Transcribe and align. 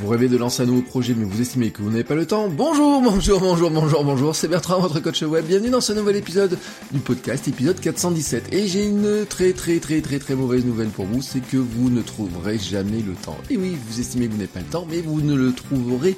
Vous 0.00 0.08
rêvez 0.08 0.28
de 0.28 0.38
lancer 0.38 0.62
un 0.62 0.66
nouveau 0.66 0.80
projet 0.80 1.14
mais 1.14 1.24
vous 1.24 1.42
estimez 1.42 1.70
que 1.70 1.82
vous 1.82 1.90
n'avez 1.90 2.04
pas 2.04 2.14
le 2.14 2.24
temps 2.24 2.48
Bonjour, 2.48 3.02
bonjour, 3.02 3.38
bonjour, 3.38 3.70
bonjour, 3.70 4.02
bonjour, 4.02 4.34
c'est 4.34 4.48
Bertrand, 4.48 4.80
votre 4.80 4.98
coach 5.00 5.20
web. 5.20 5.44
Bienvenue 5.44 5.68
dans 5.68 5.82
ce 5.82 5.92
nouvel 5.92 6.16
épisode 6.16 6.56
du 6.90 7.00
podcast, 7.00 7.46
épisode 7.48 7.78
417. 7.78 8.50
Et 8.54 8.66
j'ai 8.66 8.86
une 8.86 9.26
très 9.26 9.52
très 9.52 9.78
très 9.78 10.00
très 10.00 10.18
très 10.18 10.34
mauvaise 10.34 10.64
nouvelle 10.64 10.88
pour 10.88 11.04
vous, 11.04 11.20
c'est 11.20 11.40
que 11.40 11.58
vous 11.58 11.90
ne 11.90 12.00
trouverez 12.00 12.58
jamais 12.58 13.02
le 13.06 13.12
temps. 13.12 13.36
Et 13.50 13.58
oui, 13.58 13.76
vous 13.88 14.00
estimez 14.00 14.26
que 14.26 14.32
vous 14.32 14.38
n'avez 14.38 14.48
pas 14.48 14.60
le 14.60 14.66
temps, 14.66 14.86
mais 14.88 15.02
vous 15.02 15.20
ne 15.20 15.34
le 15.34 15.52
trouverez 15.52 16.16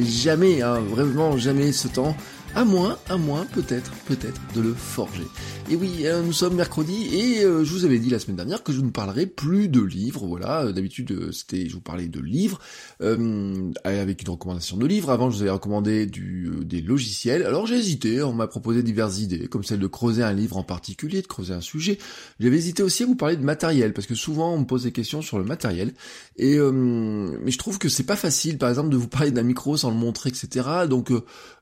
jamais, 0.00 0.62
hein, 0.62 0.78
vraiment 0.88 1.36
jamais 1.36 1.72
ce 1.72 1.88
temps. 1.88 2.16
À 2.56 2.64
moins, 2.64 2.96
à 3.10 3.18
moins 3.18 3.44
peut-être, 3.44 3.92
peut-être 4.06 4.40
de 4.54 4.62
le 4.62 4.72
forger. 4.72 5.26
Et 5.70 5.76
oui, 5.76 6.06
euh, 6.06 6.22
nous 6.22 6.32
sommes 6.32 6.54
mercredi 6.54 7.14
et 7.14 7.44
euh, 7.44 7.64
je 7.64 7.72
vous 7.72 7.84
avais 7.84 7.98
dit 7.98 8.08
la 8.08 8.18
semaine 8.18 8.36
dernière 8.36 8.62
que 8.62 8.72
je 8.72 8.80
ne 8.80 8.88
parlerai 8.88 9.26
plus 9.26 9.68
de 9.68 9.82
livres. 9.82 10.24
Voilà, 10.26 10.64
euh, 10.64 10.72
d'habitude 10.72 11.10
euh, 11.12 11.32
c'était, 11.32 11.68
je 11.68 11.74
vous 11.74 11.82
parlais 11.82 12.08
de 12.08 12.18
livres 12.18 12.58
euh, 13.02 13.70
avec 13.84 14.22
une 14.22 14.30
recommandation 14.30 14.78
de 14.78 14.86
livres. 14.86 15.10
Avant, 15.10 15.28
je 15.28 15.36
vous 15.36 15.42
avais 15.42 15.50
recommandé 15.50 16.06
du, 16.06 16.46
euh, 16.46 16.64
des 16.64 16.80
logiciels. 16.80 17.42
Alors 17.42 17.66
j'ai 17.66 17.74
hésité, 17.74 18.22
on 18.22 18.32
m'a 18.32 18.46
proposé 18.46 18.82
diverses 18.82 19.18
idées, 19.18 19.48
comme 19.48 19.62
celle 19.62 19.80
de 19.80 19.86
creuser 19.86 20.22
un 20.22 20.32
livre 20.32 20.56
en 20.56 20.62
particulier, 20.62 21.20
de 21.20 21.26
creuser 21.26 21.52
un 21.52 21.60
sujet. 21.60 21.98
J'avais 22.40 22.56
hésité 22.56 22.82
aussi 22.82 23.02
à 23.02 23.06
vous 23.06 23.16
parler 23.16 23.36
de 23.36 23.44
matériel 23.44 23.92
parce 23.92 24.06
que 24.06 24.14
souvent 24.14 24.54
on 24.54 24.60
me 24.60 24.66
pose 24.66 24.84
des 24.84 24.92
questions 24.92 25.20
sur 25.20 25.38
le 25.38 25.44
matériel 25.44 25.92
et 26.36 26.58
mais 26.58 27.50
je 27.50 27.58
trouve 27.58 27.78
que 27.78 27.88
c'est 27.88 28.04
pas 28.04 28.16
facile, 28.16 28.56
par 28.56 28.68
exemple, 28.68 28.88
de 28.88 28.96
vous 28.96 29.08
parler 29.08 29.30
d'un 29.30 29.42
micro 29.42 29.76
sans 29.76 29.90
le 29.90 29.96
montrer, 29.96 30.30
etc. 30.30 30.86
Donc 30.88 31.10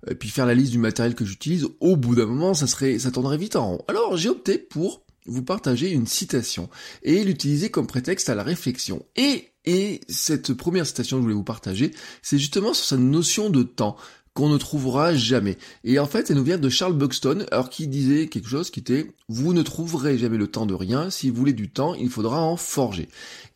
et 0.08 0.14
puis 0.14 0.28
faire 0.28 0.46
la 0.46 0.54
liste 0.54 0.72
du 0.72 0.83
matériel 0.84 1.14
que 1.14 1.24
j'utilise. 1.24 1.66
Au 1.80 1.96
bout 1.96 2.14
d'un 2.14 2.26
moment, 2.26 2.54
ça 2.54 2.66
serait, 2.66 2.98
ça 2.98 3.10
tournerait 3.10 3.38
vite 3.38 3.56
en 3.56 3.66
rond. 3.68 3.84
Alors 3.88 4.16
j'ai 4.16 4.28
opté 4.28 4.58
pour 4.58 5.02
vous 5.26 5.42
partager 5.42 5.90
une 5.90 6.06
citation 6.06 6.68
et 7.02 7.24
l'utiliser 7.24 7.70
comme 7.70 7.86
prétexte 7.86 8.28
à 8.28 8.34
la 8.34 8.42
réflexion. 8.42 9.04
Et, 9.16 9.48
et 9.64 10.00
cette 10.08 10.52
première 10.52 10.86
citation 10.86 11.16
que 11.16 11.22
je 11.22 11.24
voulais 11.24 11.34
vous 11.34 11.42
partager, 11.42 11.92
c'est 12.22 12.38
justement 12.38 12.74
sur 12.74 12.84
cette 12.84 12.98
notion 12.98 13.50
de 13.50 13.62
temps 13.62 13.96
qu'on 14.34 14.48
ne 14.48 14.58
trouvera 14.58 15.14
jamais. 15.14 15.56
Et 15.84 15.98
en 15.98 16.06
fait, 16.06 16.28
elle 16.28 16.36
nous 16.36 16.44
vient 16.44 16.58
de 16.58 16.68
Charles 16.68 16.98
Buxton, 16.98 17.46
alors 17.52 17.70
qui 17.70 17.86
disait 17.86 18.26
quelque 18.26 18.48
chose 18.48 18.70
qui 18.70 18.80
était 18.80 19.06
«Vous 19.28 19.54
ne 19.54 19.62
trouverez 19.62 20.18
jamais 20.18 20.38
le 20.38 20.48
temps 20.48 20.66
de 20.66 20.74
rien, 20.74 21.08
si 21.08 21.30
vous 21.30 21.36
voulez 21.36 21.52
du 21.52 21.70
temps, 21.70 21.94
il 21.94 22.10
faudra 22.10 22.42
en 22.42 22.56
forger». 22.56 23.08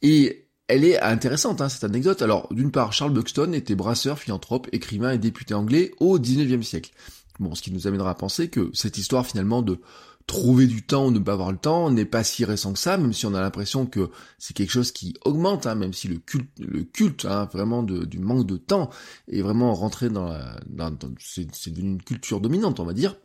Et 0.02 0.47
elle 0.68 0.84
est 0.84 1.00
intéressante, 1.00 1.60
hein, 1.60 1.68
cette 1.68 1.84
anecdote. 1.84 2.22
Alors, 2.22 2.46
d'une 2.52 2.70
part, 2.70 2.92
Charles 2.92 3.12
Buxton 3.12 3.52
était 3.52 3.74
brasseur, 3.74 4.18
philanthrope, 4.18 4.68
écrivain 4.72 5.12
et 5.12 5.18
député 5.18 5.54
anglais 5.54 5.92
au 5.98 6.18
19e 6.18 6.62
siècle. 6.62 6.92
Bon, 7.40 7.54
ce 7.54 7.62
qui 7.62 7.72
nous 7.72 7.86
amènera 7.86 8.10
à 8.10 8.14
penser 8.14 8.48
que 8.48 8.70
cette 8.74 8.98
histoire 8.98 9.26
finalement 9.26 9.62
de 9.62 9.80
trouver 10.26 10.66
du 10.66 10.82
temps 10.82 11.06
ou 11.06 11.10
ne 11.10 11.18
pas 11.20 11.32
avoir 11.32 11.50
le 11.50 11.58
temps 11.58 11.90
n'est 11.90 12.04
pas 12.04 12.22
si 12.22 12.44
récent 12.44 12.74
que 12.74 12.78
ça, 12.78 12.98
même 12.98 13.14
si 13.14 13.24
on 13.24 13.34
a 13.34 13.40
l'impression 13.40 13.86
que 13.86 14.10
c'est 14.38 14.54
quelque 14.54 14.70
chose 14.70 14.92
qui 14.92 15.14
augmente, 15.24 15.66
hein, 15.66 15.74
même 15.74 15.94
si 15.94 16.06
le 16.06 16.18
culte, 16.18 16.50
le 16.58 16.82
culte 16.82 17.24
hein, 17.24 17.48
vraiment 17.50 17.82
de, 17.82 18.04
du 18.04 18.18
manque 18.18 18.46
de 18.46 18.58
temps 18.58 18.90
est 19.28 19.40
vraiment 19.40 19.72
rentré 19.74 20.10
dans 20.10 20.28
la, 20.28 20.60
dans, 20.68 20.92
c'est 21.18 21.70
devenu 21.70 21.92
une 21.92 22.02
culture 22.02 22.40
dominante, 22.40 22.78
on 22.78 22.84
va 22.84 22.92
dire. 22.92 23.16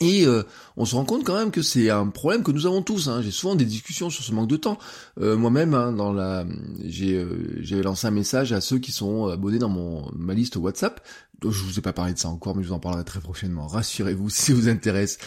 Et 0.00 0.26
euh, 0.26 0.42
on 0.76 0.84
se 0.84 0.94
rend 0.94 1.04
compte 1.04 1.24
quand 1.24 1.34
même 1.34 1.50
que 1.50 1.62
c'est 1.62 1.88
un 1.88 2.08
problème 2.08 2.42
que 2.42 2.50
nous 2.50 2.66
avons 2.66 2.82
tous. 2.82 3.08
Hein. 3.08 3.22
J'ai 3.22 3.30
souvent 3.30 3.54
des 3.54 3.64
discussions 3.64 4.10
sur 4.10 4.22
ce 4.22 4.32
manque 4.32 4.48
de 4.48 4.56
temps. 4.56 4.78
Euh, 5.20 5.36
Moi-même, 5.36 5.72
hein, 5.72 5.92
dans 5.92 6.12
la, 6.12 6.44
j'ai 6.84 7.14
euh, 7.14 7.82
lancé 7.82 8.06
un 8.06 8.10
message 8.10 8.52
à 8.52 8.60
ceux 8.60 8.78
qui 8.78 8.92
sont 8.92 9.26
abonnés 9.28 9.58
dans 9.58 9.70
mon 9.70 10.10
ma 10.14 10.34
liste 10.34 10.56
WhatsApp. 10.56 11.00
Je 11.42 11.48
vous 11.48 11.78
ai 11.78 11.82
pas 11.82 11.92
parlé 11.92 12.12
de 12.12 12.18
ça 12.18 12.28
encore, 12.28 12.56
mais 12.56 12.62
je 12.62 12.68
vous 12.68 12.74
en 12.74 12.78
parlerai 12.78 13.04
très 13.04 13.20
prochainement. 13.20 13.66
Rassurez-vous, 13.66 14.28
si 14.30 14.42
ça 14.42 14.54
vous 14.54 14.68
intéresse. 14.68 15.18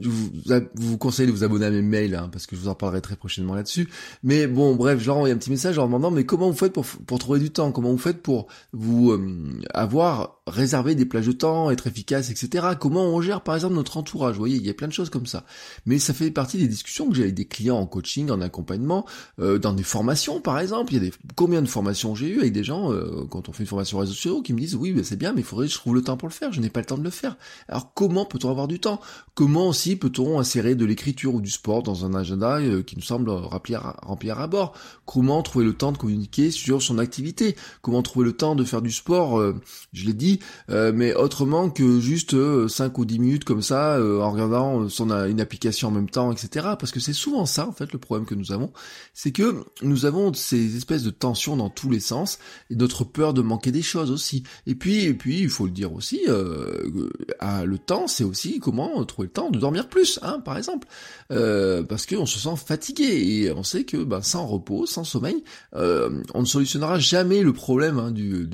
Vous, 0.00 0.30
vous 0.74 0.98
conseille 0.98 1.26
de 1.26 1.32
vous 1.32 1.44
abonner 1.44 1.66
à 1.66 1.70
mes 1.70 1.82
mails, 1.82 2.14
hein, 2.14 2.28
parce 2.32 2.46
que 2.46 2.56
je 2.56 2.60
vous 2.60 2.68
en 2.68 2.74
parlerai 2.74 3.00
très 3.00 3.16
prochainement 3.16 3.54
là-dessus. 3.54 3.88
Mais 4.22 4.46
bon, 4.46 4.74
bref, 4.74 4.98
je 5.00 5.06
leur 5.06 5.18
envoie 5.18 5.28
un 5.28 5.36
petit 5.36 5.50
message 5.50 5.78
en 5.78 5.84
demandant, 5.84 6.10
mais 6.10 6.24
comment 6.24 6.50
vous 6.50 6.56
faites 6.56 6.72
pour, 6.72 6.84
pour 6.84 7.18
trouver 7.18 7.40
du 7.40 7.50
temps? 7.50 7.72
Comment 7.72 7.90
vous 7.90 7.98
faites 7.98 8.22
pour 8.22 8.46
vous 8.72 9.10
euh, 9.12 9.60
avoir 9.74 10.42
réservé 10.46 10.94
des 10.94 11.04
plages 11.04 11.26
de 11.26 11.32
temps, 11.32 11.70
être 11.70 11.86
efficace, 11.86 12.30
etc. 12.30 12.68
Comment 12.78 13.04
on 13.04 13.20
gère, 13.20 13.42
par 13.42 13.54
exemple, 13.54 13.74
notre 13.74 13.96
entourage? 13.96 14.34
Vous 14.34 14.40
voyez, 14.40 14.56
il 14.56 14.66
y 14.66 14.70
a 14.70 14.74
plein 14.74 14.88
de 14.88 14.92
choses 14.92 15.10
comme 15.10 15.26
ça. 15.26 15.44
Mais 15.86 15.98
ça 15.98 16.14
fait 16.14 16.30
partie 16.30 16.58
des 16.58 16.68
discussions 16.68 17.08
que 17.08 17.14
j'ai 17.14 17.22
avec 17.22 17.34
des 17.34 17.44
clients 17.44 17.78
en 17.78 17.86
coaching, 17.86 18.30
en 18.30 18.40
accompagnement, 18.40 19.06
euh, 19.38 19.58
dans 19.58 19.72
des 19.72 19.82
formations, 19.82 20.40
par 20.40 20.58
exemple. 20.58 20.92
Il 20.92 21.02
y 21.02 21.06
a 21.06 21.10
des 21.10 21.16
combien 21.36 21.62
de 21.62 21.68
formations 21.68 22.14
j'ai 22.14 22.28
eu 22.28 22.40
avec 22.40 22.52
des 22.52 22.64
gens 22.64 22.92
euh, 22.92 23.24
quand 23.30 23.48
on 23.48 23.52
fait 23.52 23.62
une 23.62 23.68
formation 23.68 23.98
réseaux 23.98 24.12
sociaux 24.12 24.42
qui 24.42 24.52
me 24.52 24.58
disent 24.58 24.74
oui, 24.74 24.92
ben, 24.92 25.04
c'est 25.04 25.16
bien, 25.16 25.32
mais 25.32 25.42
il 25.42 25.44
faudrait 25.44 25.66
que 25.66 25.72
je 25.72 25.78
trouve 25.78 25.94
le 25.94 26.02
temps 26.02 26.16
pour 26.16 26.28
le 26.28 26.34
faire. 26.34 26.52
Je 26.52 26.60
n'ai 26.60 26.70
pas 26.70 26.80
le 26.80 26.86
temps 26.86 26.98
de 26.98 27.04
le 27.04 27.10
faire. 27.10 27.36
Alors 27.68 27.94
comment 27.94 28.24
peut-on 28.24 28.50
avoir 28.50 28.68
du 28.68 28.80
temps? 28.80 29.00
Comment 29.34 29.72
peut-on 29.96 30.38
insérer 30.38 30.74
de 30.74 30.84
l'écriture 30.84 31.34
ou 31.34 31.40
du 31.40 31.50
sport 31.50 31.82
dans 31.82 32.04
un 32.04 32.14
agenda 32.14 32.58
euh, 32.60 32.82
qui 32.82 32.96
nous 32.96 33.02
semble 33.02 33.30
remplir, 33.30 33.96
à 34.38 34.46
bord? 34.46 34.74
Comment 35.06 35.42
trouver 35.42 35.64
le 35.64 35.74
temps 35.74 35.92
de 35.92 35.98
communiquer 35.98 36.50
sur 36.50 36.80
son 36.82 36.98
activité? 36.98 37.56
Comment 37.80 38.02
trouver 38.02 38.26
le 38.26 38.32
temps 38.32 38.54
de 38.54 38.64
faire 38.64 38.82
du 38.82 38.92
sport 38.92 39.38
euh, 39.38 39.54
Je 39.92 40.06
l'ai 40.06 40.12
dit, 40.12 40.40
euh, 40.70 40.92
mais 40.94 41.14
autrement 41.14 41.70
que 41.70 42.00
juste 42.00 42.34
euh, 42.34 42.68
5 42.68 42.96
ou 42.98 43.04
10 43.04 43.18
minutes 43.18 43.44
comme 43.44 43.62
ça 43.62 43.98
en 44.00 44.30
regardant 44.30 44.86
une 44.86 45.40
application 45.40 45.88
en 45.88 45.90
même 45.90 46.10
temps, 46.10 46.32
etc. 46.32 46.68
Parce 46.78 46.92
que 46.92 47.00
c'est 47.00 47.12
souvent 47.12 47.46
ça 47.46 47.66
en 47.66 47.72
fait 47.72 47.92
le 47.92 47.98
problème 47.98 48.26
que 48.26 48.34
nous 48.34 48.52
avons, 48.52 48.72
c'est 49.14 49.32
que 49.32 49.64
nous 49.82 50.06
avons 50.06 50.32
ces 50.32 50.76
espèces 50.76 51.02
de 51.02 51.10
tensions 51.10 51.56
dans 51.56 51.70
tous 51.70 51.90
les 51.90 52.00
sens 52.00 52.38
et 52.70 52.76
notre 52.76 53.04
peur 53.04 53.34
de 53.34 53.42
manquer 53.42 53.72
des 53.72 53.82
choses 53.82 54.10
aussi. 54.10 54.44
Et 54.66 54.74
puis, 54.74 55.04
et 55.04 55.14
puis, 55.14 55.40
il 55.40 55.48
faut 55.48 55.66
le 55.66 55.72
dire 55.72 55.92
aussi, 55.92 56.20
le 56.26 57.76
temps, 57.78 58.06
c'est 58.06 58.24
aussi 58.24 58.60
comment 58.60 59.04
trouver 59.04 59.26
le 59.26 59.32
temps 59.32 59.50
de 59.50 59.58
dormir 59.58 59.71
plus, 59.88 60.18
hein, 60.22 60.40
par 60.40 60.56
exemple, 60.56 60.86
euh, 61.30 61.82
parce 61.82 62.06
qu'on 62.06 62.26
se 62.26 62.38
sent 62.38 62.56
fatigué 62.56 63.04
et 63.04 63.52
on 63.52 63.62
sait 63.62 63.84
que 63.84 63.96
ben, 64.04 64.22
sans 64.22 64.46
repos, 64.46 64.86
sans 64.86 65.04
sommeil, 65.04 65.42
euh, 65.74 66.22
on 66.34 66.40
ne 66.40 66.46
solutionnera 66.46 66.98
jamais 66.98 67.42
le 67.42 67.52
problème 67.52 67.98
hein, 67.98 68.10
de, 68.10 68.48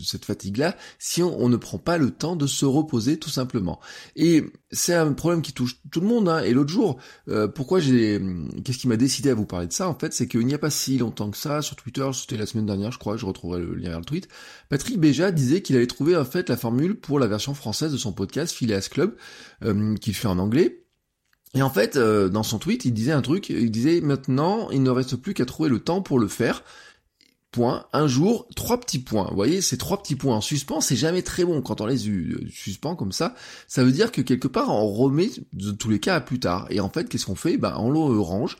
cette 0.00 0.24
fatigue-là 0.24 0.76
si 0.98 1.22
on, 1.22 1.48
ne 1.48 1.56
prend 1.56 1.78
pas 1.78 1.98
le 1.98 2.10
temps 2.10 2.36
de 2.36 2.46
se 2.46 2.64
reposer 2.64 3.18
tout 3.18 3.30
simplement. 3.30 3.80
Et 4.16 4.44
c'est 4.70 4.94
un 4.94 5.12
problème 5.12 5.42
qui 5.42 5.52
touche 5.52 5.78
tout 5.90 6.00
le 6.00 6.06
monde. 6.06 6.28
Hein. 6.28 6.40
Et 6.40 6.52
l'autre 6.52 6.70
jour, 6.70 6.98
euh, 7.28 7.48
pourquoi 7.48 7.80
j'ai, 7.80 8.20
qu'est-ce 8.64 8.78
qui 8.78 8.88
m'a 8.88 8.96
décidé 8.96 9.30
à 9.30 9.34
vous 9.34 9.46
parler 9.46 9.66
de 9.66 9.72
ça 9.72 9.88
En 9.88 9.94
fait, 9.94 10.12
c'est 10.12 10.26
qu'il 10.26 10.46
n'y 10.46 10.54
a 10.54 10.58
pas 10.58 10.70
si 10.70 10.98
longtemps 10.98 11.30
que 11.30 11.36
ça 11.36 11.62
sur 11.62 11.76
Twitter, 11.76 12.08
c'était 12.14 12.36
la 12.36 12.46
semaine 12.46 12.66
dernière, 12.66 12.92
je 12.92 12.98
crois, 12.98 13.16
je 13.16 13.26
retrouverai 13.26 13.60
le 13.60 13.74
lien 13.74 13.90
vers 13.90 14.00
le 14.00 14.04
tweet. 14.04 14.28
Patrick 14.68 14.98
Béja 14.98 15.30
disait 15.30 15.62
qu'il 15.62 15.76
avait 15.76 15.86
trouvé 15.86 16.16
en 16.16 16.24
fait 16.24 16.48
la 16.48 16.56
formule 16.56 16.94
pour 16.94 17.18
la 17.18 17.26
version 17.26 17.54
française 17.54 17.92
de 17.92 17.98
son 17.98 18.12
podcast 18.12 18.54
Phileas 18.54 18.88
Club, 18.90 19.14
qu'il 20.00 20.14
fait 20.14 20.28
en 20.28 20.38
anglais. 20.38 20.84
Et 21.54 21.62
en 21.62 21.70
fait, 21.70 21.96
euh, 21.96 22.28
dans 22.28 22.42
son 22.42 22.58
tweet, 22.58 22.84
il 22.84 22.92
disait 22.92 23.12
un 23.12 23.20
truc, 23.20 23.50
il 23.50 23.70
disait 23.70 24.00
maintenant, 24.00 24.70
il 24.70 24.82
ne 24.82 24.90
reste 24.90 25.16
plus 25.16 25.34
qu'à 25.34 25.44
trouver 25.44 25.68
le 25.68 25.80
temps 25.80 26.00
pour 26.00 26.18
le 26.18 26.28
faire. 26.28 26.64
Point, 27.50 27.84
un 27.92 28.06
jour, 28.06 28.48
trois 28.56 28.80
petits 28.80 28.98
points. 28.98 29.26
Vous 29.28 29.36
voyez, 29.36 29.60
ces 29.60 29.76
trois 29.76 30.02
petits 30.02 30.16
points 30.16 30.36
en 30.36 30.40
suspens, 30.40 30.80
c'est 30.80 30.96
jamais 30.96 31.20
très 31.20 31.44
bon 31.44 31.60
quand 31.60 31.82
on 31.82 31.86
les 31.86 32.08
eu 32.08 32.50
suspens 32.50 32.96
comme 32.96 33.12
ça. 33.12 33.34
Ça 33.68 33.84
veut 33.84 33.92
dire 33.92 34.10
que 34.10 34.22
quelque 34.22 34.48
part, 34.48 34.70
on 34.70 34.90
remet 34.90 35.28
de 35.52 35.70
tous 35.72 35.90
les 35.90 36.00
cas 36.00 36.16
à 36.16 36.20
plus 36.22 36.40
tard. 36.40 36.66
Et 36.70 36.80
en 36.80 36.88
fait, 36.88 37.10
qu'est-ce 37.10 37.26
qu'on 37.26 37.34
fait? 37.34 37.58
Ben, 37.58 37.74
on 37.76 37.90
le 37.90 38.20
range 38.20 38.56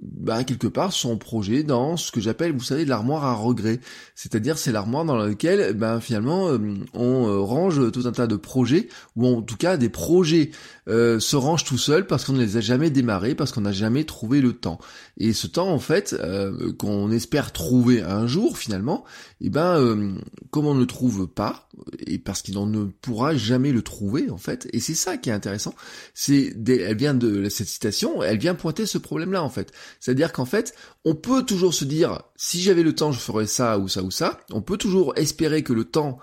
bah, 0.00 0.44
quelque 0.44 0.66
part 0.66 0.92
son 0.92 1.16
projet 1.16 1.62
dans 1.62 1.96
ce 1.96 2.12
que 2.12 2.20
j'appelle, 2.20 2.52
vous 2.52 2.62
savez, 2.62 2.84
l'armoire 2.84 3.24
à 3.24 3.34
regret. 3.34 3.80
C'est-à-dire 4.14 4.58
c'est 4.58 4.72
l'armoire 4.72 5.04
dans 5.04 5.16
laquelle 5.16 5.74
ben, 5.74 6.00
finalement 6.00 6.50
euh, 6.50 6.58
on 6.92 7.26
euh, 7.26 7.40
range 7.40 7.90
tout 7.92 8.06
un 8.06 8.12
tas 8.12 8.26
de 8.26 8.36
projets, 8.36 8.88
ou 9.16 9.26
en 9.26 9.42
tout 9.42 9.56
cas 9.56 9.76
des 9.76 9.88
projets 9.88 10.50
euh, 10.88 11.18
se 11.18 11.34
rangent 11.34 11.64
tout 11.64 11.78
seuls 11.78 12.06
parce 12.06 12.24
qu'on 12.24 12.32
ne 12.32 12.40
les 12.40 12.56
a 12.56 12.60
jamais 12.60 12.90
démarrés, 12.90 13.34
parce 13.34 13.50
qu'on 13.50 13.62
n'a 13.62 13.72
jamais 13.72 14.04
trouvé 14.04 14.40
le 14.40 14.52
temps. 14.52 14.78
Et 15.18 15.32
ce 15.32 15.48
temps, 15.48 15.68
en 15.68 15.80
fait, 15.80 16.14
euh, 16.20 16.72
qu'on 16.74 17.10
espère 17.10 17.52
trouver 17.52 18.02
un 18.02 18.28
jour 18.28 18.56
finalement, 18.56 19.04
et 19.40 19.50
ben 19.50 19.80
euh, 19.80 20.12
comme 20.50 20.66
on 20.66 20.74
ne 20.74 20.80
le 20.80 20.86
trouve 20.86 21.26
pas, 21.26 21.68
et 22.06 22.18
parce 22.18 22.42
qu'on 22.42 22.66
ne 22.66 22.84
pourra 22.84 23.34
jamais 23.34 23.72
le 23.72 23.82
trouver 23.82 24.30
en 24.30 24.36
fait, 24.36 24.68
et 24.72 24.78
c'est 24.78 24.94
ça 24.94 25.16
qui 25.16 25.30
est 25.30 25.32
intéressant, 25.32 25.74
c'est 26.14 26.54
elle 26.68 26.96
vient 26.96 27.14
de 27.14 27.48
cette 27.48 27.66
citation, 27.66 28.22
elle 28.22 28.38
vient 28.38 28.54
pointer 28.54 28.86
ce 28.86 28.98
problème-là 28.98 29.42
en 29.42 29.50
fait. 29.50 29.72
C'est-à-dire 30.00 30.32
qu'en 30.32 30.44
fait, 30.44 30.74
on 31.04 31.14
peut 31.14 31.44
toujours 31.44 31.74
se 31.74 31.84
dire, 31.84 32.22
si 32.36 32.60
j'avais 32.60 32.82
le 32.82 32.94
temps, 32.94 33.12
je 33.12 33.20
ferais 33.20 33.46
ça 33.46 33.78
ou 33.78 33.88
ça 33.88 34.02
ou 34.02 34.10
ça. 34.10 34.40
On 34.50 34.62
peut 34.62 34.76
toujours 34.76 35.16
espérer 35.16 35.62
que 35.62 35.72
le 35.72 35.84
temps, 35.84 36.18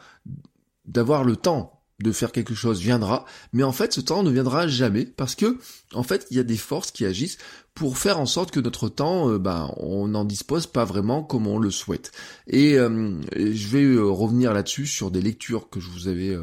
d'avoir 0.86 1.24
le 1.24 1.36
temps 1.36 1.83
de 2.01 2.12
faire 2.12 2.31
quelque 2.31 2.54
chose 2.56 2.81
viendra, 2.81 3.25
mais 3.54 3.63
en 3.63 3.71
fait 3.71 3.94
ce 3.94 4.01
temps 4.01 4.24
ne 4.24 4.31
viendra 4.31 4.68
jamais 4.68 5.06
parce 5.06 5.36
que 5.36 5.57
en 5.94 6.04
fait 6.04 6.27
il 6.31 6.38
y 6.38 6.39
a 6.39 6.44
des 6.44 6.57
forces 6.57 6.92
qui 6.92 7.06
agissent 7.06 7.38
pour 7.75 7.98
faire 7.98 8.19
en 8.19 8.25
sorte 8.25 8.51
que 8.51 8.60
notre 8.60 8.89
temps, 8.89 9.30
euh, 9.30 9.39
ben, 9.39 9.71
on 9.77 10.07
n'en 10.07 10.25
dispose 10.25 10.68
pas 10.68 10.86
vraiment 10.86 11.24
comme 11.24 11.48
on 11.48 11.57
le 11.57 11.71
souhaite. 11.71 12.12
Et, 12.45 12.77
euh, 12.77 13.16
je 13.36 13.68
vais 13.68 13.83
euh, 13.83 14.04
revenir 14.04 14.54
là-dessus 14.54 14.86
sur 14.86 15.09
des 15.09 15.21
lectures 15.21 15.69
que 15.69 15.80
je 15.80 15.89
vous 15.89 16.07
avais, 16.07 16.38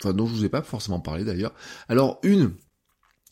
enfin 0.00 0.12
dont 0.12 0.26
je 0.26 0.34
vous 0.34 0.44
ai 0.44 0.48
pas 0.48 0.62
forcément 0.62 1.00
parlé 1.00 1.24
d'ailleurs. 1.24 1.52
Alors 1.88 2.18
une 2.22 2.52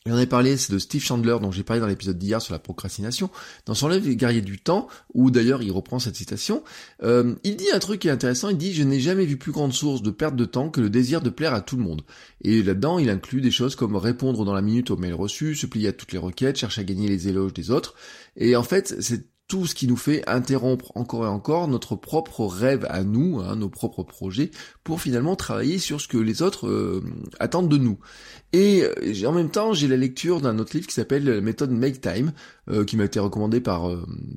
J'en 0.07 0.17
ai 0.17 0.25
parlé, 0.25 0.55
c'est 0.55 0.71
de 0.71 0.79
Steve 0.79 1.03
Chandler, 1.03 1.37
dont 1.41 1.51
j'ai 1.51 1.63
parlé 1.63 1.81
dans 1.81 1.87
l'épisode 1.87 2.17
d'hier 2.17 2.41
sur 2.41 2.53
la 2.53 2.59
procrastination. 2.59 3.29
Dans 3.65 3.73
son 3.73 3.89
livre 3.89 4.07
Les 4.07 4.15
guerriers 4.15 4.41
du 4.41 4.57
temps, 4.57 4.87
où 5.13 5.31
d'ailleurs 5.31 5.61
il 5.61 5.71
reprend 5.71 5.99
cette 5.99 6.15
citation, 6.15 6.63
euh, 7.03 7.35
il 7.43 7.57
dit 7.57 7.69
un 7.73 7.79
truc 7.79 7.99
qui 7.99 8.07
est 8.07 8.11
intéressant, 8.11 8.47
il 8.47 8.57
dit 8.57 8.73
«Je 8.73 8.83
n'ai 8.83 9.01
jamais 9.01 9.25
vu 9.25 9.35
plus 9.35 9.51
grande 9.51 9.73
source 9.73 10.01
de 10.01 10.11
perte 10.11 10.37
de 10.37 10.45
temps 10.45 10.69
que 10.69 10.79
le 10.79 10.89
désir 10.89 11.21
de 11.21 11.29
plaire 11.29 11.53
à 11.53 11.61
tout 11.61 11.75
le 11.75 11.83
monde». 11.83 12.03
Et 12.41 12.63
là-dedans, 12.63 12.99
il 12.99 13.09
inclut 13.09 13.41
des 13.41 13.51
choses 13.51 13.75
comme 13.75 13.97
répondre 13.97 14.45
dans 14.45 14.53
la 14.53 14.61
minute 14.61 14.91
aux 14.91 14.97
mails 14.97 15.13
reçus, 15.13 15.55
se 15.55 15.65
plier 15.65 15.89
à 15.89 15.93
toutes 15.93 16.13
les 16.13 16.19
requêtes, 16.19 16.57
chercher 16.57 16.81
à 16.81 16.83
gagner 16.85 17.09
les 17.09 17.27
éloges 17.27 17.53
des 17.53 17.69
autres. 17.69 17.93
Et 18.37 18.55
en 18.55 18.63
fait, 18.63 18.95
c'est 19.01 19.25
tout 19.47 19.65
ce 19.65 19.75
qui 19.75 19.87
nous 19.87 19.95
fait 19.95 20.27
interrompre 20.27 20.91
encore 20.95 21.25
et 21.25 21.29
encore 21.29 21.67
notre 21.69 21.95
propre 21.95 22.45
rêve 22.45 22.85
à 22.89 23.03
nous, 23.03 23.39
hein, 23.39 23.55
nos 23.55 23.69
propres 23.69 24.03
projets, 24.03 24.51
pour 24.83 24.99
finalement 24.99 25.35
travailler 25.37 25.79
sur 25.79 26.01
ce 26.01 26.07
que 26.07 26.17
les 26.17 26.41
autres 26.41 26.67
euh, 26.67 27.01
attendent 27.39 27.69
de 27.69 27.77
nous. 27.77 27.97
Et 28.51 28.83
euh, 28.83 29.27
en 29.27 29.31
même 29.31 29.49
temps, 29.49 29.73
j'ai 29.73 29.87
la 29.87 29.95
lecture 29.95 30.41
d'un 30.41 30.59
autre 30.59 30.75
livre 30.75 30.87
qui 30.87 30.93
s'appelle 30.93 31.23
La 31.23 31.41
méthode 31.41 31.71
Make 31.71 32.01
Time, 32.01 32.33
euh, 32.69 32.83
qui 32.83 32.97
m'a 32.97 33.05
été 33.05 33.19
recommandé 33.19 33.61
par 33.61 33.89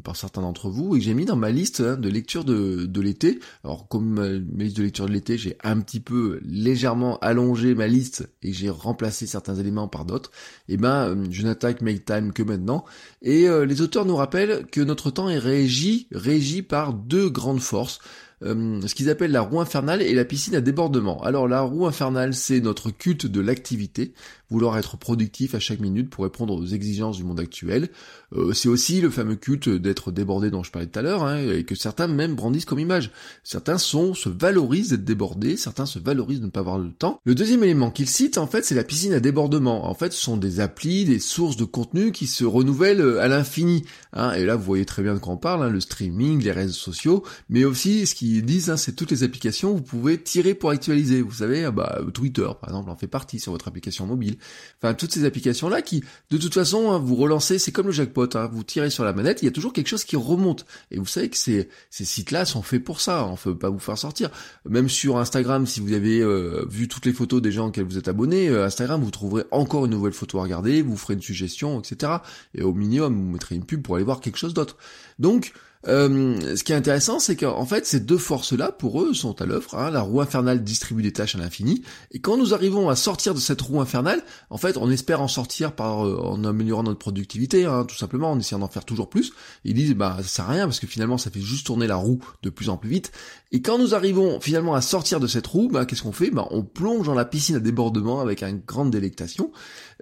par 0.05 0.17
certains 0.17 0.43
d'entre 0.43 0.69
vous 0.69 0.95
et 0.95 0.99
que 0.99 1.05
j'ai 1.05 1.15
mis 1.15 1.25
dans 1.25 1.37
ma 1.37 1.51
liste 1.51 1.81
hein, 1.81 1.97
de 1.97 2.09
lecture 2.09 2.45
de, 2.45 2.87
de 2.87 3.01
l'été. 3.01 3.41
Alors 3.65 3.89
comme 3.89 4.09
ma, 4.11 4.29
liste 4.63 4.77
de 4.77 4.83
lecture 4.83 5.07
de 5.07 5.13
l'été, 5.13 5.39
j'ai 5.39 5.57
un 5.63 5.81
petit 5.81 6.01
peu 6.01 6.41
légèrement 6.45 7.19
allongé 7.19 7.75
ma 7.75 7.87
liste 7.87 8.29
et 8.43 8.53
j'ai 8.53 8.71
remplacé 8.71 9.27
certains 9.27 9.57
éléments 9.57 9.89
par 9.89 10.05
d'autres. 10.05 10.31
Et 10.69 10.75
eh 10.75 10.77
ben, 10.77 11.25
je 11.31 11.43
n'attaque 11.43 11.83
Make 11.83 12.05
Time 12.05 12.33
que 12.33 12.43
maintenant. 12.43 12.85
Et 13.23 13.47
les 13.67 13.83
auteurs 13.83 14.07
nous 14.07 14.17
rappellent 14.17 14.67
que 14.71 14.81
notre 14.81 15.11
temps 15.11 15.29
est 15.29 15.39
régi, 15.39 16.07
régi 16.13 16.63
par 16.63 16.93
deux 16.93 17.29
grandes 17.29 17.61
forces. 17.61 18.01
Euh, 18.43 18.81
ce 18.87 18.95
qu'ils 18.95 19.11
appellent 19.11 19.33
la 19.33 19.43
roue 19.43 19.61
infernale 19.61 20.01
et 20.01 20.15
la 20.15 20.25
piscine 20.25 20.55
à 20.55 20.63
débordement. 20.63 21.23
Alors 21.23 21.47
la 21.47 21.61
roue 21.61 21.87
infernale, 21.87 22.33
c'est 22.33 22.61
notre 22.61 22.91
culte 22.91 23.27
de 23.27 23.41
l'activité, 23.41 24.15
vouloir 24.51 24.77
être 24.79 24.97
productif 24.97 25.55
à 25.55 25.61
chaque 25.61 25.81
minute 25.81 26.11
pour 26.11 26.25
répondre 26.25 26.55
aux 26.55 26.67
exigences 26.67 27.17
du 27.17 27.25
monde 27.25 27.41
actuel. 27.41 27.91
Euh, 28.35 28.53
c'est 28.53 28.69
aussi 28.69 29.01
le 29.01 29.11
fameux 29.11 29.37
culte 29.37 29.69
d'être 29.69 30.13
débordé 30.13 30.51
dont 30.51 30.63
je 30.63 30.71
parlais 30.71 30.89
tout 30.89 30.99
à 30.99 31.03
l'heure, 31.03 31.23
hein, 31.23 31.39
et 31.39 31.65
que 31.65 31.75
certains 31.75 32.09
même 32.09 32.35
brandissent 32.35 32.65
comme 32.65 32.79
image. 32.79 33.11
Certains 33.45 33.79
sont, 33.79 34.15
se 34.15 34.29
valorisent 34.29 34.91
d'être 34.91 35.05
débordés, 35.05 35.57
certains 35.57 35.87
se 35.87 35.99
valorisent 35.99 36.41
de 36.41 36.47
ne 36.47 36.51
pas 36.51 36.61
avoir 36.61 36.79
le 36.79 36.91
temps. 36.91 37.21
Le 37.25 37.35
deuxième 37.35 37.63
élément 37.63 37.91
qu'ils 37.91 38.09
citent, 38.09 38.39
en 38.39 38.47
fait, 38.47 38.65
c'est 38.65 38.75
la 38.75 38.85
piscine 38.85 39.13
à 39.13 39.21
débordement. 39.21 39.89
En 39.89 39.95
fait, 39.95 40.13
ce 40.13 40.21
sont 40.21 40.37
des 40.37 40.61
applis, 40.61 41.05
des 41.05 41.19
sources 41.19 41.57
de 41.57 41.65
contenu 41.65 42.13
qui 42.13 42.27
se 42.27 42.45
renouvellent 42.45 43.19
à 43.21 43.29
l'infini. 43.29 43.85
Hein. 44.13 44.33
et 44.33 44.45
là, 44.45 44.57
vous 44.57 44.65
voyez 44.65 44.85
très 44.85 45.03
bien 45.03 45.15
de 45.15 45.19
quoi 45.19 45.35
on 45.35 45.37
parle, 45.37 45.63
hein, 45.63 45.71
le 45.71 45.81
streaming, 45.81 46.43
les 46.43 46.53
réseaux 46.53 46.73
sociaux, 46.73 47.25
mais 47.49 47.65
aussi 47.65 48.07
ce 48.07 48.15
qui 48.15 48.37
ils 48.37 48.45
disent, 48.45 48.71
hein, 48.71 48.77
c'est 48.77 48.95
toutes 48.95 49.11
les 49.11 49.23
applications, 49.23 49.75
vous 49.75 49.83
pouvez 49.83 50.21
tirer 50.21 50.55
pour 50.55 50.71
actualiser. 50.71 51.23
Vous 51.23 51.33
savez, 51.33 51.65
ah 51.65 51.71
bah, 51.71 52.01
Twitter, 52.13 52.49
par 52.61 52.71
exemple, 52.71 52.91
en 52.91 52.97
fait 52.97 53.07
partie 53.07 53.39
sur 53.39 53.53
votre 53.53 53.69
application 53.69 54.07
mobile. 54.07 54.37
Enfin, 54.83 54.95
toutes 54.95 55.13
ces 55.13 55.25
applications-là 55.25 55.83
qui, 55.83 56.03
de 56.31 56.39
toute 56.39 56.55
façon, 56.55 56.91
hein, 56.91 56.99
vous 56.99 57.15
relancez, 57.17 57.59
c'est 57.59 57.73
comme 57.73 57.87
le 57.87 57.93
jackpot, 57.93 58.29
hein, 58.35 58.49
vous 58.51 58.65
tirez 58.65 58.91
sur 58.91 59.05
la 59.05 59.13
manette, 59.13 59.43
il 59.43 59.45
y 59.45 59.49
a 59.49 59.53
toujours 59.53 59.73
quelque 59.73 59.89
chose 59.89 60.05
qui 60.05 60.17
remonte. 60.17 60.65
Et 60.91 60.99
vous 60.99 61.07
savez 61.07 61.29
que 61.29 61.37
ces, 61.37 61.69
sites-là 61.91 62.45
sont 62.45 62.63
faits 62.63 62.83
pour 62.83 63.01
ça, 63.01 63.27
on 63.27 63.33
ne 63.33 63.37
peut 63.37 63.59
pas 63.59 63.71
vous 63.71 63.79
faire 63.79 63.99
sortir. 63.99 64.31
Même 64.69 64.89
sur 64.89 65.19
Instagram, 65.19 65.67
si 65.67 65.81
vous 65.81 65.93
avez 65.93 66.21
euh, 66.21 66.65
vu 66.71 66.89
toutes 66.89 67.07
les 67.07 67.13
photos 67.13 67.43
des 67.43 67.53
gens 67.53 67.69
auxquels 67.69 67.85
vous 67.85 67.99
êtes 67.99 68.09
abonné, 68.09 68.49
euh, 68.49 68.65
Instagram, 68.65 69.03
vous 69.03 69.11
trouverez 69.11 69.45
encore 69.51 69.85
une 69.85 69.93
nouvelle 69.93 70.13
photo 70.13 70.39
à 70.39 70.43
regarder, 70.43 70.83
vous 70.83 70.97
ferez 70.97 71.15
une 71.15 71.23
suggestion, 71.23 71.81
etc. 71.81 72.13
Et 72.55 72.63
au 72.63 72.73
minimum, 72.73 73.15
vous 73.15 73.33
mettrez 73.33 73.55
une 73.55 73.65
pub 73.65 73.83
pour 73.83 73.97
aller 73.97 74.05
voir 74.05 74.21
quelque 74.21 74.39
chose 74.39 74.55
d'autre. 74.55 74.77
Donc, 75.19 75.53
euh, 75.89 76.57
ce 76.57 76.63
qui 76.63 76.73
est 76.73 76.77
intéressant, 76.77 77.21
c'est 77.21 77.37
qu'en 77.37 77.65
fait, 77.65 77.87
ces 77.87 78.01
deux 78.01 78.19
forces-là, 78.19 78.71
pour 78.71 79.03
eux, 79.03 79.15
sont 79.15 79.41
à 79.41 79.47
l'œuvre. 79.47 79.75
Hein. 79.77 79.91
La 79.91 80.03
roue 80.03 80.21
infernale 80.21 80.63
distribue 80.63 81.03
des 81.03 81.13
tâches 81.13 81.35
à 81.37 81.39
l'infini, 81.39 81.83
et 82.11 82.21
quand 82.21 82.37
nous 82.37 82.53
arrivons 82.53 82.91
à 82.91 82.97
sortir 82.97 83.35
de 83.35 83.41
cette 83.41 83.63
roue 83.63 83.81
infernale, 83.81 84.23
en 84.51 84.59
fait, 84.59 84.77
on 84.77 84.91
espère 84.91 85.23
en 85.23 85.29
sortir 85.29 85.73
par 85.73 86.07
euh, 86.07 86.19
en 86.23 86.45
améliorant 86.45 86.83
notre 86.83 86.99
productivité, 86.99 87.65
hein, 87.65 87.85
tout 87.85 87.97
simplement, 87.97 88.31
en 88.31 88.39
essayant 88.39 88.59
d'en 88.59 88.69
faire 88.69 88.85
toujours 88.85 89.09
plus. 89.09 89.33
Ils 89.65 89.75
disent, 89.75 89.95
bah, 89.95 90.17
ça 90.19 90.29
sert 90.29 90.51
à 90.51 90.53
rien 90.53 90.67
parce 90.67 90.81
que 90.81 90.87
finalement, 90.87 91.17
ça 91.17 91.31
fait 91.31 91.41
juste 91.41 91.67
tourner 91.67 91.87
la 91.87 91.97
roue 91.97 92.21
de 92.43 92.51
plus 92.51 92.69
en 92.69 92.77
plus 92.77 92.91
vite. 92.91 93.13
Et 93.53 93.63
quand 93.63 93.79
nous 93.79 93.95
arrivons 93.95 94.39
finalement 94.41 94.75
à 94.75 94.83
sortir 94.83 95.19
de 95.19 95.27
cette 95.27 95.47
roue, 95.47 95.69
bah, 95.69 95.87
qu'est-ce 95.87 96.03
qu'on 96.03 96.13
fait? 96.13 96.31
Bah, 96.31 96.47
on 96.51 96.63
plonge 96.63 97.07
dans 97.07 97.15
la 97.15 97.25
piscine 97.25 97.57
à 97.57 97.61
débordement 97.61 98.21
avec 98.21 98.43
une 98.43 98.61
grande 98.67 98.91
délectation. 98.91 99.51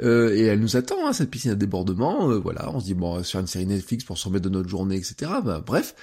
Euh, 0.01 0.35
et 0.35 0.43
elle 0.43 0.61
nous 0.61 0.77
attend, 0.77 1.07
hein, 1.07 1.13
cette 1.13 1.31
piscine 1.31 1.51
à 1.51 1.55
débordement. 1.55 2.39
voilà, 2.39 2.71
on 2.73 2.81
se 2.81 2.85
dit 2.85 2.95
bon, 2.95 3.23
sur 3.23 3.41
une 3.41 3.47
série 3.47 3.67
Netflix 3.67 4.05
pour 4.05 4.17
se 4.19 4.27
remettre 4.27 4.45
de 4.45 4.51
notre 4.51 4.69
journée, 4.69 4.97
etc. 4.97 5.31
Bah, 5.45 5.63
bref, 5.65 5.95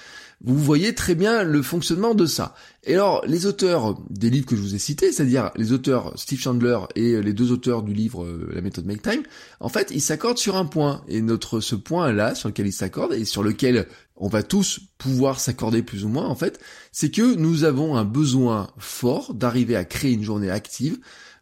vous 0.44 0.58
voyez 0.58 0.94
très 0.94 1.14
bien 1.14 1.44
le 1.44 1.62
fonctionnement 1.62 2.14
de 2.14 2.26
ça. 2.26 2.54
Et 2.84 2.92
alors, 2.92 3.24
les 3.26 3.46
auteurs 3.46 3.98
des 4.10 4.28
livres 4.28 4.46
que 4.46 4.54
je 4.54 4.60
vous 4.60 4.74
ai 4.74 4.78
cités, 4.78 5.10
c'est-à-dire 5.10 5.50
les 5.56 5.72
auteurs 5.72 6.12
Steve 6.16 6.38
Chandler 6.38 6.78
et 6.94 7.22
les 7.22 7.32
deux 7.32 7.52
auteurs 7.52 7.82
du 7.82 7.94
livre 7.94 8.24
euh, 8.24 8.50
La 8.54 8.60
méthode 8.60 8.84
Make 8.84 9.00
Time, 9.00 9.22
en 9.60 9.70
fait, 9.70 9.90
ils 9.90 10.02
s'accordent 10.02 10.38
sur 10.38 10.56
un 10.56 10.66
point. 10.66 11.02
Et 11.08 11.22
notre 11.22 11.60
ce 11.60 11.74
point-là, 11.74 12.34
sur 12.34 12.50
lequel 12.50 12.66
ils 12.66 12.72
s'accordent, 12.72 13.14
et 13.14 13.24
sur 13.24 13.42
lequel 13.42 13.86
on 14.16 14.28
va 14.28 14.42
tous 14.42 14.80
pouvoir 14.98 15.40
s'accorder 15.40 15.82
plus 15.82 16.04
ou 16.04 16.08
moins, 16.08 16.26
en 16.26 16.36
fait, 16.36 16.60
c'est 16.92 17.10
que 17.10 17.34
nous 17.34 17.64
avons 17.64 17.96
un 17.96 18.04
besoin 18.04 18.70
fort 18.78 19.32
d'arriver 19.32 19.76
à 19.76 19.84
créer 19.84 20.12
une 20.12 20.22
journée 20.22 20.50
active 20.50 20.98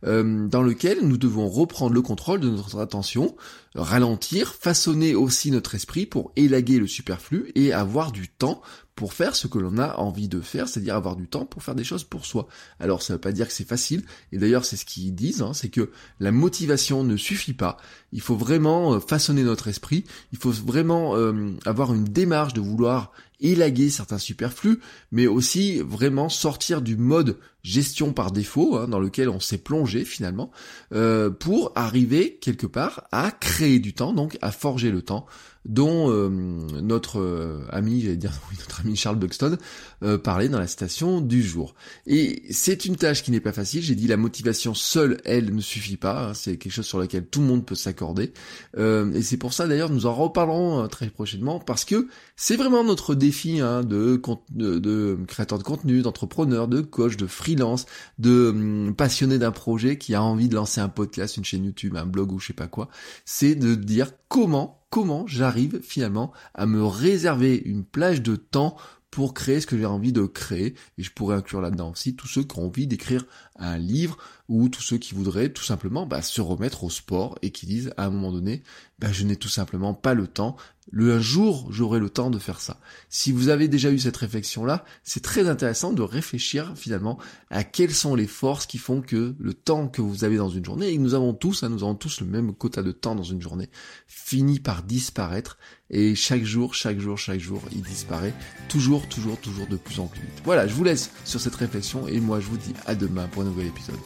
euh, 0.07 0.47
dans 0.47 0.63
lequel 0.63 0.99
nous 1.03 1.17
devons 1.17 1.49
reprendre 1.49 1.95
le 1.95 2.03
contrôle 2.03 2.41
de 2.41 2.51
notre 2.51 2.79
attention, 2.81 3.35
ralentir, 3.75 4.55
façonner 4.55 5.15
aussi 5.15 5.51
notre 5.51 5.75
esprit 5.75 6.07
pour 6.07 6.33
élaguer 6.37 6.79
le 6.79 6.87
superflu 6.87 7.51
et 7.55 7.73
avoir 7.73 8.13
du 8.13 8.29
temps 8.29 8.63
pour 8.95 9.13
faire 9.13 9.35
ce 9.35 9.49
que 9.49 9.59
l'on 9.59 9.79
a 9.79 9.97
envie 9.97 10.29
de 10.29 10.41
faire, 10.41 10.69
c'est-à-dire 10.69 10.95
avoir 10.95 11.17
du 11.17 11.27
temps 11.27 11.47
pour 11.47 11.63
faire 11.63 11.75
des 11.75 11.85
choses 11.85 12.05
pour 12.05 12.25
soi. 12.25 12.47
Alors 12.79 13.03
ça 13.03 13.13
ne 13.13 13.17
veut 13.17 13.21
pas 13.21 13.33
dire 13.33 13.49
que 13.49 13.53
c'est 13.53 13.67
facile, 13.67 14.05
et 14.31 14.39
d'ailleurs 14.39 14.65
c'est 14.65 14.77
ce 14.77 14.85
qu'ils 14.85 15.15
disent, 15.15 15.43
hein, 15.43 15.53
c'est 15.53 15.69
que 15.69 15.91
la 16.21 16.31
motivation 16.31 17.03
ne 17.03 17.17
suffit 17.17 17.55
pas, 17.55 17.77
il 18.13 18.21
faut 18.21 18.37
vraiment 18.37 18.95
euh, 18.95 19.01
façonner 19.01 19.43
notre 19.43 19.69
esprit, 19.69 20.05
il 20.33 20.39
faut 20.39 20.53
vraiment 20.53 21.17
euh, 21.17 21.53
avoir 21.67 21.93
une 21.93 22.05
démarche 22.05 22.55
de 22.55 22.61
vouloir 22.61 23.11
élaguer 23.41 23.91
certains 23.91 24.19
superflus, 24.19 24.79
mais 25.11 25.27
aussi 25.27 25.81
vraiment 25.81 26.29
sortir 26.29 26.81
du 26.81 26.97
mode 26.97 27.39
gestion 27.63 28.13
par 28.13 28.31
défaut 28.31 28.77
hein, 28.77 28.89
dans 28.89 29.01
lequel 29.01 29.29
on 29.29 29.41
s'est 29.41 29.59
plongé 29.59 30.05
finalement, 30.05 30.51
euh, 30.93 31.31
pour 31.31 31.73
arriver 31.75 32.39
quelque 32.41 32.67
part 32.67 33.09
à 33.11 33.33
créer 33.33 33.64
du 33.79 33.95
temps, 33.95 34.13
donc 34.13 34.39
à 34.43 34.51
forger 34.51 34.91
le 34.91 35.03
temps, 35.03 35.27
dont 35.65 36.11
euh, 36.11 36.29
notre 36.29 37.21
euh, 37.21 37.67
ami, 37.71 38.01
j'allais 38.01 38.17
dire 38.17 38.33
notre 38.59 38.81
ami 38.81 38.97
Charles 38.97 39.17
Buxton 39.17 39.57
euh, 40.03 40.19
parlait 40.19 40.49
dans 40.49 40.59
la 40.59 40.67
citation 40.67 41.21
du 41.21 41.43
jour. 41.43 41.75
Et 42.07 42.43
c'est 42.51 42.85
une 42.85 42.97
tâche 42.97 43.23
qui 43.23 43.31
n'est 43.31 43.41
pas 43.41 43.53
facile. 43.53 43.83
J'ai 43.83 43.95
dit 43.95 44.07
la 44.07 44.17
motivation 44.17 44.75
seule, 44.75 45.21
elle 45.25 45.55
ne 45.55 45.61
suffit 45.61 45.97
pas. 45.97 46.29
Hein. 46.29 46.35
c'est 46.35 46.57
quelque 46.57 46.73
chose 46.73 46.87
sur 46.87 46.99
lequel 46.99 47.27
tout 47.27 47.41
le 47.41 47.47
monde 47.47 47.65
peut 47.65 47.75
s'accorder. 47.75 48.33
et 48.77 49.23
c'est 49.23 49.37
pour 49.37 49.53
ça 49.53 49.67
d'ailleurs 49.67 49.91
nous 49.91 50.07
en 50.07 50.15
reparlerons 50.15 50.87
très 50.89 51.09
prochainement 51.09 51.59
parce 51.59 51.85
que 51.85 52.09
c'est 52.37 52.57
vraiment 52.57 52.85
notre 52.85 53.15
défi 53.15 53.61
hein, 53.61 53.83
de, 53.83 54.21
de, 54.51 54.79
de 54.79 55.19
créateur 55.27 55.59
de 55.59 55.63
contenu, 55.63 56.03
d'entrepreneur, 56.03 56.69
de 56.69 56.81
coach, 56.81 57.17
de 57.17 57.27
freelance, 57.27 57.87
de 58.19 58.49
hum, 58.49 58.95
passionné 58.95 59.39
d'un 59.39 59.53
projet 59.53 59.99
qui 59.99 60.15
a 60.15 60.23
envie 60.23 60.49
de 60.49 60.55
lancer 60.55 60.81
un 60.81 60.89
podcast, 60.89 61.37
une 61.37 61.45
chaîne 61.45 61.65
YouTube, 61.65 61.97
un 61.97 62.07
blog 62.07 62.33
ou 62.33 62.39
je 62.39 62.49
sais 62.49 62.53
pas 62.53 62.67
quoi. 62.67 62.89
C'est 63.25 63.55
de 63.55 63.75
dire 63.75 64.13
comment 64.29 64.84
comment 64.95 65.27
j'arrive 65.27 65.81
finalement 65.83 66.31
à 66.55 66.67
me 66.67 66.85
réserver 66.85 67.61
une 67.65 67.85
plage 67.85 68.23
de 68.23 68.37
temps 68.37 68.77
pour 69.11 69.35
créer 69.35 69.61
ce 69.61 69.67
que 69.67 69.77
j'ai 69.77 69.87
envie 69.87 70.13
de 70.13 70.25
créer. 70.25 70.77
Et 70.99 71.03
je 71.03 71.11
pourrais 71.11 71.35
inclure 71.35 71.61
là-dedans 71.61 71.91
aussi 71.91 72.15
tous 72.15 72.29
ceux 72.29 72.45
qui 72.45 72.57
ont 72.61 72.67
envie 72.67 72.87
d'écrire 72.87 73.27
un 73.57 73.77
livre 73.77 74.19
ou 74.49 74.69
tous 74.69 74.83
ceux 74.83 74.99
qui 74.99 75.15
voudraient 75.15 75.53
tout 75.53 75.65
simplement 75.65 76.07
bah, 76.07 76.23
se 76.23 76.41
remettre 76.41 76.85
au 76.85 76.91
sport 76.91 77.39
et 77.43 77.51
qui 77.51 77.67
disent 77.67 77.93
à 77.97 78.07
un 78.07 78.11
moment 78.11 78.33
donné, 78.33 78.63
bah, 78.99 79.11
je 79.11 79.25
n'ai 79.25 79.37
tout 79.37 79.49
simplement 79.49 79.95
pas 79.95 80.15
le 80.15 80.27
temps. 80.27 80.57
Le 80.91 81.19
jour, 81.19 81.67
j'aurai 81.73 81.99
le 81.99 82.11
temps 82.11 82.31
de 82.31 82.39
faire 82.39 82.61
ça. 82.61 82.79
Si 83.09 83.33
vous 83.33 83.49
avez 83.49 83.69
déjà 83.69 83.91
eu 83.91 83.99
cette 83.99 84.19
réflexion-là, 84.19 84.85
c'est 85.03 85.23
très 85.23 85.49
intéressant 85.49 85.95
de 85.95 86.03
réfléchir 86.03 86.75
finalement 86.77 87.19
à 87.49 87.65
quelles 87.65 87.95
sont 87.95 88.15
les 88.15 88.27
forces 88.27 88.67
qui 88.67 88.77
font 88.77 89.01
que 89.01 89.35
le 89.39 89.55
temps 89.55 89.89
que 89.89 90.03
vous 90.03 90.25
avez 90.25 90.37
dans 90.37 90.51
une 90.51 90.65
journée, 90.65 90.93
et 90.93 90.99
nous 90.99 91.15
avons 91.15 91.33
tous, 91.33 91.63
hein, 91.63 91.71
nous 91.71 91.85
avons 91.85 91.95
tous 91.95 92.21
le 92.21 92.27
même 92.27 92.53
quota 92.55 92.83
de 92.83 92.93
temps 92.93 93.15
dans 93.15 93.23
une 93.23 93.41
journée, 93.41 93.71
finit 94.07 94.61
par 94.61 94.83
disparaître. 94.83 95.59
Et 95.89 96.15
chaque 96.15 96.45
jour, 96.45 96.75
chaque 96.75 96.99
jour, 96.99 97.17
chaque 97.17 97.41
jour, 97.41 97.63
il 97.73 97.83
disparaît. 97.83 98.35
Toujours, 98.69 99.09
toujours, 99.09 99.41
toujours 99.41 99.67
de 99.67 99.77
plus 99.77 100.01
en 100.01 100.07
plus 100.07 100.21
vite. 100.21 100.43
Voilà, 100.45 100.67
je 100.67 100.75
vous 100.75 100.85
laisse 100.85 101.11
sur 101.25 101.41
cette 101.41 101.55
réflexion 101.55 102.07
et 102.09 102.21
moi 102.21 102.41
je 102.41 102.47
vous 102.47 102.59
dis 102.59 102.75
à 102.85 102.95
demain 102.95 103.27
pour 103.29 103.43
un 103.43 103.47
nouvel 103.47 103.67
épisode. 103.67 103.97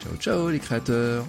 Ciao 0.00 0.16
ciao 0.18 0.50
les 0.50 0.58
créateurs 0.60 1.24